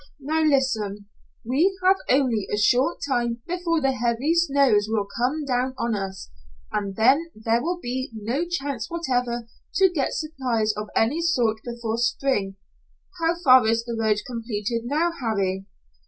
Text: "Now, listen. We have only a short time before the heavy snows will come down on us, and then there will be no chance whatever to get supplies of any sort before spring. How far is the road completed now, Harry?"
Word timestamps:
"Now, 0.19 0.41
listen. 0.41 1.05
We 1.45 1.77
have 1.85 1.97
only 2.09 2.47
a 2.51 2.57
short 2.57 3.01
time 3.07 3.43
before 3.45 3.81
the 3.81 3.91
heavy 3.91 4.33
snows 4.33 4.87
will 4.89 5.05
come 5.15 5.45
down 5.45 5.75
on 5.77 5.93
us, 5.93 6.31
and 6.71 6.95
then 6.95 7.29
there 7.35 7.61
will 7.61 7.79
be 7.79 8.09
no 8.11 8.45
chance 8.47 8.89
whatever 8.89 9.47
to 9.75 9.89
get 9.91 10.13
supplies 10.13 10.73
of 10.75 10.89
any 10.95 11.21
sort 11.21 11.57
before 11.63 11.99
spring. 11.99 12.55
How 13.21 13.35
far 13.43 13.67
is 13.67 13.83
the 13.85 13.95
road 13.95 14.17
completed 14.25 14.85
now, 14.85 15.11
Harry?" 15.21 15.67